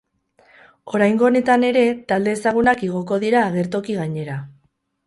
[0.99, 4.43] Oraingo honetan ere, talde ezagunak igoko dira agertoki gainera.